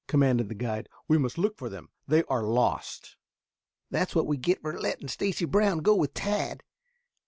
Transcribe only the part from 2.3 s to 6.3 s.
lost." "That's what we get for letting Stacy Brown go with